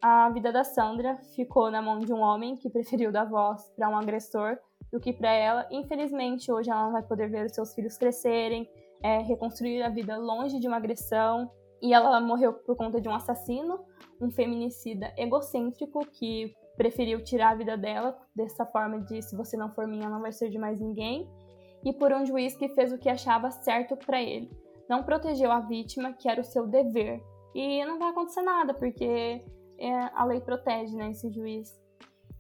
A 0.07 0.29
vida 0.29 0.53
da 0.53 0.63
Sandra 0.65 1.17
ficou 1.35 1.71
na 1.71 1.81
mão 1.81 1.99
de 1.99 2.13
um 2.13 2.21
homem 2.21 2.57
que 2.57 2.69
preferiu 2.69 3.11
dar 3.11 3.25
voz 3.25 3.73
para 3.75 3.89
um 3.89 3.97
agressor 3.97 4.59
do 4.93 5.01
que 5.01 5.15
para 5.15 5.33
ela. 5.33 5.67
Infelizmente, 5.71 6.53
hoje 6.53 6.71
ela 6.71 6.85
não 6.85 6.93
vai 6.93 7.03
poder 7.03 7.31
ver 7.31 7.47
os 7.47 7.55
seus 7.55 7.75
filhos 7.75 7.97
crescerem, 7.97 8.69
é, 9.03 9.21
reconstruir 9.21 9.83
a 9.83 9.89
vida 9.89 10.19
longe 10.19 10.61
de 10.61 10.69
uma 10.69 10.77
agressão 10.77 11.51
e 11.81 11.95
ela 11.95 12.21
morreu 12.21 12.53
por 12.53 12.77
conta 12.77 13.01
de 13.01 13.09
um 13.09 13.15
assassino, 13.15 13.81
um 14.21 14.31
feminicida 14.31 15.11
egocêntrico 15.17 16.07
que 16.13 16.55
preferiu 16.77 17.25
tirar 17.25 17.53
a 17.53 17.57
vida 17.57 17.75
dela 17.75 18.15
dessa 18.37 18.67
forma 18.67 19.01
de 19.01 19.23
se 19.23 19.35
você 19.35 19.57
não 19.57 19.73
for 19.73 19.87
minha 19.87 20.11
não 20.11 20.21
vai 20.21 20.33
ser 20.33 20.51
de 20.51 20.59
mais 20.59 20.79
ninguém, 20.83 21.27
e 21.83 21.95
por 21.95 22.13
um 22.13 22.27
juiz 22.27 22.55
que 22.55 22.69
fez 22.69 22.93
o 22.93 22.99
que 22.99 23.09
achava 23.09 23.51
certo 23.51 23.97
para 23.97 24.21
ele. 24.23 24.51
Não 24.87 25.03
protegeu 25.03 25.51
a 25.51 25.61
vítima, 25.61 26.13
que 26.13 26.29
era 26.29 26.43
o 26.43 26.45
seu 26.45 26.67
dever. 26.67 27.25
E 27.55 27.83
não 27.87 27.99
vai 27.99 28.11
acontecer 28.11 28.43
nada, 28.43 28.75
porque 28.75 29.43
a 30.15 30.25
lei 30.25 30.41
protege, 30.41 30.97
né, 30.97 31.11
esse 31.11 31.31
juiz. 31.31 31.79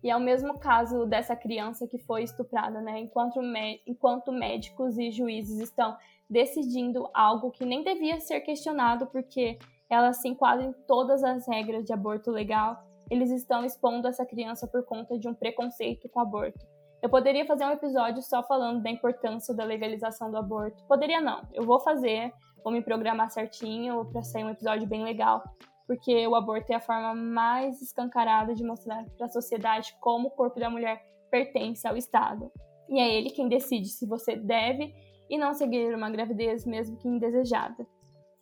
E 0.03 0.11
é 0.11 0.17
o 0.17 0.21
mesmo 0.21 0.59
caso 0.59 1.07
dessa 1.07 1.35
criança 1.35 1.87
que 1.87 1.99
foi 1.99 2.25
estuprada, 2.25 2.79
né? 2.83 3.00
Enquanto, 3.00 3.41
enquanto 3.87 4.31
médicos 4.31 4.99
e 4.99 5.11
juízes 5.11 5.59
estão 5.61 5.97
decidindo 6.29 7.09
algo 7.14 7.50
que 7.50 7.64
nem 7.64 7.83
devia 7.83 8.21
ser 8.21 8.41
questionado 8.43 9.07
porque 9.07 9.59
ela 9.88 10.12
se 10.12 10.29
enquadra 10.29 10.67
em 10.67 10.73
todas 10.87 11.25
as 11.25 11.49
regras 11.49 11.85
de 11.85 11.93
aborto 11.93 12.31
legal, 12.31 12.85
eles 13.11 13.31
estão 13.31 13.64
expondo 13.64 14.07
essa 14.07 14.26
criança 14.26 14.67
por 14.67 14.85
conta 14.85 15.19
de 15.19 15.26
um 15.26 15.35
preconceito 15.35 16.09
com 16.09 16.21
aborto. 16.21 16.67
Eu 17.03 17.09
poderia 17.09 17.47
fazer 17.47 17.64
um 17.64 17.71
episódio 17.71 18.23
só 18.23 18.43
falando 18.43 18.83
da 18.83 18.91
importância 18.91 19.55
da 19.55 19.64
legalização 19.64 20.31
do 20.31 20.38
aborto. 20.38 20.83
Poderia 20.85 21.21
não. 21.21 21.43
Eu 21.53 21.64
vou 21.64 21.79
fazer, 21.81 22.33
vou 22.62 22.73
me 22.73 22.83
programar 22.83 23.31
certinho 23.31 24.07
para 24.07 24.23
sair 24.23 24.45
um 24.45 24.50
episódio 24.50 24.88
bem 24.88 25.03
legal, 25.05 25.45
porque 25.87 26.26
o 26.26 26.35
aborto 26.35 26.73
é 26.73 26.76
a 26.76 26.81
forma 26.81 27.14
mais 27.14 27.81
escancarada 27.83 28.55
de 28.55 28.64
mostrar 28.64 29.05
para 29.17 29.26
a 29.26 29.31
sociedade 29.31 29.95
como 30.00 30.29
o 30.29 30.31
corpo 30.31 30.59
da 30.59 30.71
mulher 30.71 31.05
pertence 31.31 31.87
ao 31.87 31.97
Estado. 31.97 32.50
E 32.88 33.00
é 33.00 33.14
ele 33.14 33.31
quem 33.31 33.49
decide 33.49 33.88
se 33.88 34.07
você 34.07 34.37
deve 34.37 34.95
e 35.29 35.38
não 35.38 35.55
seguir 35.55 35.95
uma 35.95 36.11
gravidez, 36.11 36.67
mesmo 36.67 36.97
que 36.97 37.09
indesejada. 37.09 37.87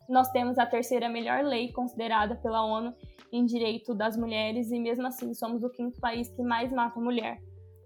Nós 0.09 0.31
temos 0.31 0.59
a 0.59 0.67
terceira 0.67 1.09
melhor 1.09 1.45
lei 1.45 1.73
considerada 1.73 2.37
pela 2.37 2.65
ONU 2.65 2.95
em 3.33 3.47
direito 3.47 3.95
das 3.95 4.17
mulheres 4.17 4.71
e, 4.71 4.79
mesmo 4.79 5.07
assim, 5.07 5.33
somos 5.33 5.63
o 5.63 5.71
quinto 5.71 5.99
país 6.01 6.29
que 6.29 6.43
mais 6.43 6.73
mata 6.73 7.01
mulher. 7.01 7.39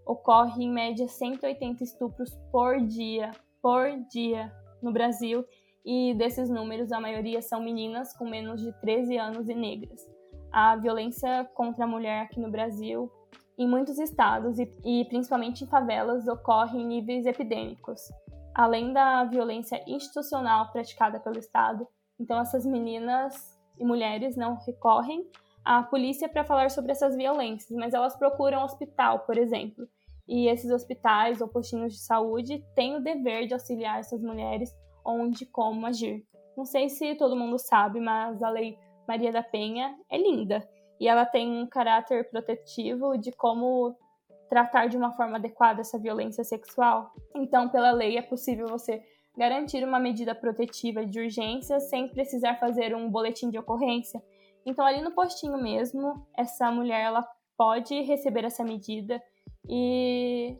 Ocorre 0.06 0.64
em 0.64 0.72
média 0.72 1.06
180 1.06 1.84
estupros 1.84 2.34
por 2.50 2.80
dia, 2.80 3.30
por 3.62 3.90
dia, 4.10 4.52
no 4.82 4.92
Brasil, 4.92 5.44
e 5.86 6.12
desses 6.14 6.50
números, 6.50 6.92
a 6.92 7.00
maioria 7.00 7.40
são 7.40 7.62
meninas 7.62 8.12
com 8.16 8.28
menos 8.28 8.60
de 8.60 8.72
13 8.80 9.16
anos 9.16 9.48
e 9.48 9.54
negras. 9.54 10.04
A 10.52 10.76
violência 10.76 11.48
contra 11.54 11.84
a 11.84 11.88
mulher 11.88 12.22
aqui 12.22 12.40
no 12.40 12.50
Brasil, 12.50 13.10
em 13.56 13.68
muitos 13.68 13.98
estados 13.98 14.58
e, 14.58 14.68
e 14.84 15.04
principalmente 15.04 15.64
em 15.64 15.66
favelas, 15.66 16.26
ocorre 16.26 16.78
em 16.78 16.86
níveis 16.86 17.24
epidêmicos 17.24 18.00
além 18.56 18.90
da 18.90 19.22
violência 19.24 19.84
institucional 19.86 20.72
praticada 20.72 21.20
pelo 21.20 21.38
Estado. 21.38 21.86
Então, 22.18 22.40
essas 22.40 22.64
meninas 22.64 23.34
e 23.78 23.84
mulheres 23.84 24.34
não 24.34 24.56
recorrem 24.66 25.28
à 25.62 25.82
polícia 25.82 26.26
para 26.26 26.42
falar 26.42 26.70
sobre 26.70 26.92
essas 26.92 27.14
violências, 27.14 27.70
mas 27.76 27.92
elas 27.92 28.16
procuram 28.16 28.64
hospital, 28.64 29.20
por 29.20 29.36
exemplo. 29.36 29.86
E 30.26 30.48
esses 30.48 30.70
hospitais 30.70 31.42
ou 31.42 31.48
postinhos 31.48 31.92
de 31.92 31.98
saúde 31.98 32.64
têm 32.74 32.96
o 32.96 33.02
dever 33.02 33.46
de 33.46 33.52
auxiliar 33.52 34.00
essas 34.00 34.22
mulheres 34.22 34.74
onde 35.06 35.44
e 35.44 35.46
como 35.46 35.86
agir. 35.86 36.24
Não 36.56 36.64
sei 36.64 36.88
se 36.88 37.14
todo 37.14 37.36
mundo 37.36 37.58
sabe, 37.58 38.00
mas 38.00 38.42
a 38.42 38.50
Lei 38.50 38.78
Maria 39.06 39.30
da 39.30 39.42
Penha 39.42 39.96
é 40.10 40.18
linda 40.18 40.66
e 40.98 41.06
ela 41.06 41.24
tem 41.24 41.62
um 41.62 41.66
caráter 41.66 42.28
protetivo 42.30 43.16
de 43.18 43.30
como 43.32 43.94
tratar 44.48 44.86
de 44.86 44.96
uma 44.96 45.12
forma 45.12 45.36
adequada 45.36 45.80
essa 45.80 45.98
violência 45.98 46.44
sexual. 46.44 47.12
Então, 47.34 47.68
pela 47.68 47.90
lei, 47.90 48.16
é 48.16 48.22
possível 48.22 48.66
você 48.68 49.02
garantir 49.36 49.84
uma 49.84 50.00
medida 50.00 50.34
protetiva 50.34 51.04
de 51.04 51.20
urgência 51.20 51.78
sem 51.78 52.08
precisar 52.08 52.56
fazer 52.56 52.94
um 52.96 53.10
boletim 53.10 53.50
de 53.50 53.58
ocorrência. 53.58 54.22
Então, 54.64 54.84
ali 54.84 55.02
no 55.02 55.12
postinho 55.12 55.58
mesmo, 55.58 56.26
essa 56.36 56.70
mulher 56.70 57.04
ela 57.04 57.26
pode 57.56 58.00
receber 58.02 58.44
essa 58.44 58.64
medida 58.64 59.22
e 59.68 60.56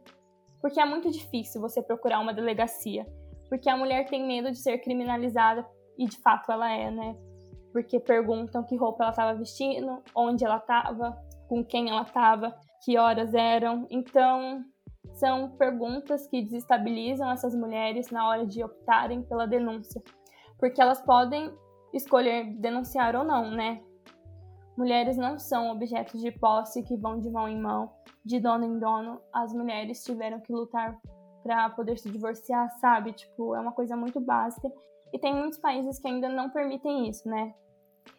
porque 0.60 0.80
é 0.80 0.84
muito 0.84 1.10
difícil 1.10 1.60
você 1.60 1.82
procurar 1.82 2.20
uma 2.20 2.34
delegacia, 2.34 3.06
porque 3.48 3.68
a 3.68 3.76
mulher 3.76 4.06
tem 4.06 4.26
medo 4.26 4.50
de 4.50 4.58
ser 4.58 4.78
criminalizada 4.78 5.66
e 5.98 6.06
de 6.06 6.16
fato 6.18 6.50
ela 6.50 6.70
é, 6.70 6.90
né? 6.90 7.16
Porque 7.72 8.00
perguntam 8.00 8.64
que 8.64 8.76
roupa 8.76 9.04
ela 9.04 9.10
estava 9.10 9.34
vestindo, 9.38 10.02
onde 10.14 10.44
ela 10.44 10.56
estava, 10.56 11.16
com 11.48 11.64
quem 11.64 11.90
ela 11.90 12.02
estava 12.02 12.56
que 12.84 12.98
horas 12.98 13.34
eram. 13.34 13.86
Então, 13.90 14.64
são 15.14 15.50
perguntas 15.56 16.26
que 16.26 16.42
desestabilizam 16.42 17.30
essas 17.30 17.54
mulheres 17.54 18.10
na 18.10 18.28
hora 18.28 18.46
de 18.46 18.62
optarem 18.62 19.22
pela 19.22 19.46
denúncia, 19.46 20.02
porque 20.58 20.80
elas 20.80 21.00
podem 21.02 21.52
escolher 21.92 22.54
denunciar 22.58 23.16
ou 23.16 23.24
não, 23.24 23.50
né? 23.50 23.80
Mulheres 24.76 25.16
não 25.16 25.38
são 25.38 25.70
objetos 25.70 26.20
de 26.20 26.30
posse 26.30 26.82
que 26.82 26.96
vão 26.96 27.18
de 27.18 27.30
mão 27.30 27.48
em 27.48 27.58
mão, 27.58 27.90
de 28.22 28.38
dono 28.38 28.64
em 28.64 28.78
dono. 28.78 29.18
As 29.32 29.54
mulheres 29.54 30.04
tiveram 30.04 30.38
que 30.40 30.52
lutar 30.52 30.98
para 31.46 31.70
poder 31.70 31.96
se 31.96 32.10
divorciar, 32.10 32.68
sabe? 32.80 33.12
Tipo, 33.12 33.54
é 33.54 33.60
uma 33.60 33.70
coisa 33.70 33.96
muito 33.96 34.18
básica. 34.18 34.68
E 35.12 35.18
tem 35.18 35.32
muitos 35.32 35.58
países 35.60 35.96
que 36.00 36.08
ainda 36.08 36.28
não 36.28 36.50
permitem 36.50 37.08
isso, 37.08 37.28
né? 37.28 37.54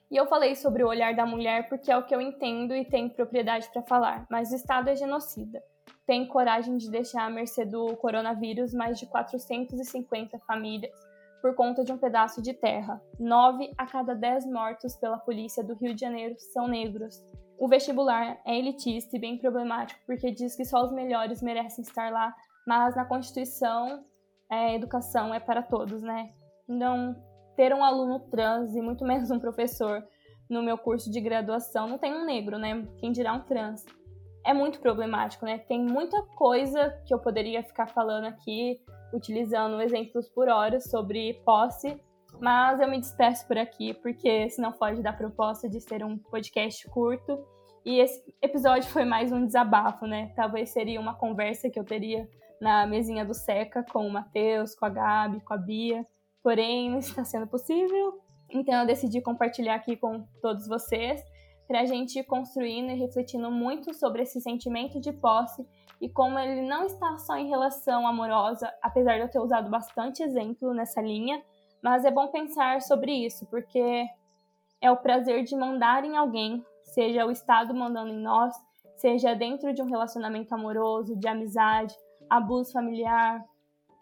E 0.10 0.16
eu 0.16 0.26
falei 0.28 0.56
sobre 0.56 0.82
o 0.82 0.88
olhar 0.88 1.14
da 1.14 1.26
mulher 1.26 1.68
porque 1.68 1.92
é 1.92 1.98
o 1.98 2.06
que 2.06 2.16
eu 2.16 2.22
entendo 2.22 2.74
e 2.74 2.86
tenho 2.86 3.10
propriedade 3.10 3.70
para 3.70 3.82
falar, 3.82 4.26
mas 4.30 4.52
o 4.52 4.56
Estado 4.56 4.90
é 4.90 4.96
genocida. 4.96 5.62
Tem 6.06 6.26
coragem 6.26 6.78
de 6.78 6.90
deixar 6.90 7.26
à 7.26 7.30
mercê 7.30 7.66
do 7.66 7.98
coronavírus 7.98 8.74
mais 8.74 8.98
de 8.98 9.06
450 9.06 10.40
famílias 10.40 10.96
por 11.42 11.54
conta 11.54 11.84
de 11.84 11.92
um 11.92 11.98
pedaço 11.98 12.42
de 12.42 12.54
terra. 12.54 13.02
Nove 13.20 13.74
a 13.78 13.86
cada 13.86 14.16
dez 14.16 14.46
mortos 14.46 14.96
pela 14.96 15.18
polícia 15.18 15.62
do 15.62 15.76
Rio 15.76 15.94
de 15.94 16.00
Janeiro 16.00 16.36
são 16.40 16.70
negros. 16.70 17.22
O 17.60 17.68
vestibular 17.68 18.40
é 18.46 18.58
elitista 18.58 19.18
e 19.18 19.20
bem 19.20 19.38
problemático 19.38 20.00
porque 20.06 20.32
diz 20.32 20.56
que 20.56 20.64
só 20.64 20.86
os 20.86 20.94
melhores 20.94 21.42
merecem 21.42 21.82
estar 21.82 22.12
lá, 22.12 22.34
mas 22.68 22.96
na 22.98 23.06
Constituição 23.06 24.04
a 24.52 24.74
educação 24.74 25.34
é 25.34 25.40
para 25.40 25.64
todos, 25.64 26.02
né? 26.02 26.30
Então, 26.70 27.16
ter 27.56 27.74
um 27.74 27.84
aluno 27.84 28.20
trans 28.30 28.76
e 28.76 28.82
muito 28.82 29.04
menos 29.08 29.32
um 29.32 29.40
professor 29.40 30.04
no 30.50 30.62
meu 30.62 30.78
curso 30.78 31.10
de 31.10 31.20
graduação, 31.20 31.88
não 31.88 31.98
tem 31.98 32.14
um 32.14 32.26
negro, 32.26 32.58
né? 32.58 32.86
Quem 33.00 33.12
dirá 33.12 33.34
um 33.34 33.42
trans. 33.42 33.86
É 34.46 34.54
muito 34.54 34.80
problemático, 34.80 35.46
né? 35.46 35.58
Tem 35.60 35.82
muita 35.82 36.22
coisa 36.38 36.90
que 37.06 37.14
eu 37.14 37.20
poderia 37.20 37.64
ficar 37.64 37.88
falando 37.88 38.26
aqui, 38.26 38.80
utilizando 39.14 39.82
exemplos 39.82 40.30
por 40.30 40.48
hora 40.48 40.80
sobre 40.80 41.34
posse, 41.46 42.00
mas 42.40 42.80
eu 42.80 42.88
me 42.90 43.00
despeço 43.00 43.46
por 43.46 43.58
aqui, 43.58 43.94
porque 43.96 44.50
senão 44.50 44.72
foge 44.74 45.02
da 45.02 45.12
proposta 45.12 45.68
de 45.68 45.82
ser 45.82 46.04
um 46.04 46.18
podcast 46.18 46.88
curto. 46.90 47.38
E 47.86 48.00
esse 48.00 48.24
episódio 48.42 48.90
foi 48.90 49.04
mais 49.04 49.32
um 49.34 49.46
desabafo, 49.46 50.06
né? 50.06 50.32
Talvez 50.36 50.70
seria 50.70 51.00
uma 51.00 51.16
conversa 51.16 51.70
que 51.70 51.80
eu 51.80 51.84
teria 51.84 52.28
na 52.62 52.86
mesinha 52.88 53.26
do 53.26 53.34
Seca 53.34 53.84
com 53.92 54.08
o 54.08 54.12
Matheus, 54.12 54.76
com 54.76 54.86
a 54.86 54.90
Gabi, 54.90 55.42
com 55.42 55.54
a 55.54 55.58
Bia. 55.58 56.06
Porém, 56.44 56.90
não 56.90 57.00
está 57.00 57.24
sendo 57.24 57.48
possível. 57.48 58.22
Então 58.50 58.82
eu 58.82 58.88
decidi 58.88 59.22
compartilhar 59.22 59.76
aqui 59.76 59.98
com 59.98 60.26
todos 60.42 60.68
vocês 60.68 61.22
para 61.68 61.82
a 61.82 61.86
gente 61.86 62.18
ir 62.18 62.24
construindo 62.24 62.92
e 62.92 62.96
refletindo 62.96 63.52
muito 63.52 63.94
sobre 63.94 64.24
esse 64.24 64.40
sentimento 64.40 65.02
de 65.02 65.12
posse 65.12 65.68
e 66.00 66.08
como 66.08 66.40
ele 66.40 66.62
não 66.62 66.86
está 66.86 67.18
só 67.18 67.36
em 67.36 67.50
relação 67.50 68.08
amorosa, 68.08 68.72
apesar 68.82 69.16
de 69.16 69.22
eu 69.22 69.30
ter 69.30 69.40
usado 69.40 69.70
bastante 69.70 70.24
exemplo 70.24 70.74
nessa 70.74 71.02
linha, 71.02 71.44
mas 71.84 72.06
é 72.06 72.12
bom 72.12 72.28
pensar 72.28 72.82
sobre 72.82 73.12
isso, 73.12 73.46
porque 73.48 74.06
é 74.80 74.92
o 74.92 74.98
prazer 74.98 75.44
de 75.44 75.56
mandar 75.56 76.06
em 76.06 76.16
alguém, 76.16 76.64
seja 76.84 77.26
o 77.26 77.32
Estado 77.32 77.74
mandando 77.74 78.14
em 78.14 78.22
nós, 78.22 78.56
seja 78.96 79.36
dentro 79.36 79.74
de 79.74 79.82
um 79.82 79.86
relacionamento 79.86 80.54
amoroso, 80.54 81.18
de 81.18 81.28
amizade, 81.28 81.94
abuso 82.30 82.72
familiar, 82.72 83.44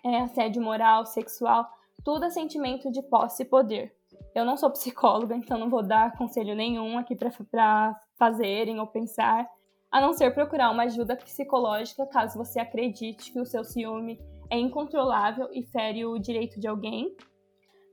é, 0.03 0.21
assédio 0.21 0.61
moral, 0.61 1.05
sexual, 1.05 1.67
tudo 2.03 2.25
é 2.25 2.29
sentimento 2.29 2.91
de 2.91 3.01
posse 3.01 3.43
e 3.43 3.45
poder. 3.45 3.95
Eu 4.33 4.45
não 4.45 4.57
sou 4.57 4.69
psicóloga, 4.69 5.35
então 5.37 5.57
não 5.57 5.69
vou 5.69 5.81
dar 5.81 6.17
conselho 6.17 6.55
nenhum 6.55 6.97
aqui 6.97 7.15
para 7.15 7.99
fazerem 8.17 8.79
ou 8.79 8.87
pensar, 8.87 9.47
a 9.91 10.01
não 10.01 10.13
ser 10.13 10.33
procurar 10.33 10.71
uma 10.71 10.83
ajuda 10.83 11.15
psicológica 11.15 12.05
caso 12.05 12.37
você 12.37 12.59
acredite 12.59 13.31
que 13.31 13.39
o 13.39 13.45
seu 13.45 13.63
ciúme 13.63 14.19
é 14.49 14.57
incontrolável 14.57 15.49
e 15.53 15.63
fere 15.63 16.05
o 16.05 16.19
direito 16.19 16.59
de 16.59 16.67
alguém. 16.67 17.15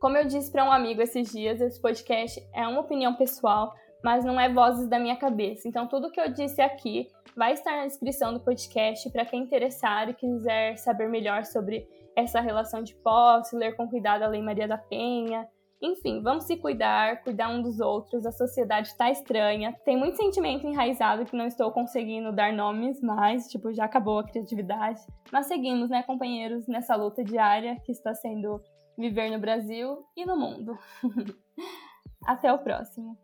Como 0.01 0.17
eu 0.17 0.27
disse 0.27 0.51
para 0.51 0.65
um 0.65 0.73
amigo 0.73 1.01
esses 1.01 1.31
dias, 1.31 1.61
esse 1.61 1.81
podcast 1.81 2.45
é 2.53 2.67
uma 2.67 2.81
opinião 2.81 3.15
pessoal, 3.15 3.73
mas 4.03 4.25
não 4.25 4.39
é 4.41 4.53
vozes 4.53 4.89
da 4.89 4.99
minha 4.99 5.17
cabeça. 5.17 5.69
Então, 5.69 5.87
tudo 5.87 6.11
que 6.11 6.21
eu 6.21 6.33
disse 6.33 6.61
aqui 6.61 7.09
vai 7.37 7.53
estar 7.53 7.77
na 7.77 7.87
descrição 7.87 8.33
do 8.33 8.41
podcast 8.41 9.11
para 9.11 9.25
quem 9.25 9.43
interessar 9.43 10.09
e 10.09 10.15
quiser 10.15 10.77
saber 10.77 11.09
melhor 11.09 11.45
sobre 11.45 11.87
essa 12.15 12.41
relação 12.41 12.83
de 12.83 12.95
posse, 12.97 13.57
ler 13.57 13.75
com 13.77 13.89
cuidado 13.89 14.23
a 14.23 14.29
Lei 14.29 14.43
Maria 14.43 14.69
da 14.69 14.77
Penha, 14.77 15.49
enfim, 15.83 16.23
vamos 16.23 16.45
se 16.45 16.57
cuidar, 16.57 17.25
cuidar 17.25 17.49
um 17.49 17.61
dos 17.61 17.81
outros. 17.81 18.25
A 18.25 18.31
sociedade 18.31 18.87
está 18.87 19.11
estranha. 19.11 19.77
Tem 19.85 19.97
muito 19.97 20.17
sentimento 20.17 20.65
enraizado 20.65 21.25
que 21.25 21.37
não 21.37 21.45
estou 21.45 21.73
conseguindo 21.73 22.31
dar 22.33 22.53
nomes 22.53 23.03
mais, 23.03 23.49
tipo, 23.49 23.73
já 23.75 23.87
acabou 23.87 24.21
a 24.21 24.25
criatividade. 24.25 25.01
Mas 25.33 25.47
seguimos, 25.47 25.91
né, 25.91 26.05
companheiros, 26.05 26.69
nessa 26.69 26.95
luta 26.95 27.25
diária 27.25 27.81
que 27.85 27.91
está 27.91 28.15
sendo 28.15 28.63
viver 28.97 29.29
no 29.31 29.41
Brasil 29.41 30.07
e 30.17 30.25
no 30.25 30.39
mundo. 30.39 30.79
Até 32.25 32.53
o 32.53 32.59
próximo. 32.59 33.19